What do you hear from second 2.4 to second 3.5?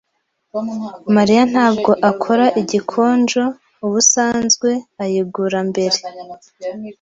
igikonjo.